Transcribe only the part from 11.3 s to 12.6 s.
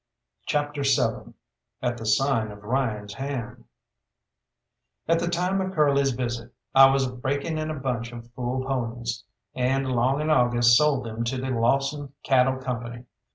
the Lawson Cattle